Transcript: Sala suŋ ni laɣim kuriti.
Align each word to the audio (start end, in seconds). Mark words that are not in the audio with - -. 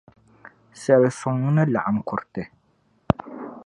Sala 0.81 1.09
suŋ 1.19 1.37
ni 1.55 1.63
laɣim 1.73 1.97
kuriti. 2.07 2.43